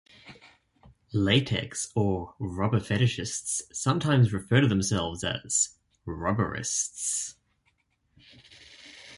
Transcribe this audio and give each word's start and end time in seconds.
Latex 1.13 1.91
or 1.93 2.33
rubber 2.39 2.79
fetishists 2.79 3.61
sometimes 3.71 4.33
refer 4.33 4.61
to 4.61 4.67
themselves 4.67 5.23
as 5.23 5.77
"rubberists". 6.07 7.35